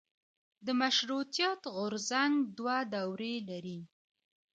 [0.65, 3.79] د مشروطیت غورځنګ دوه دورې لري.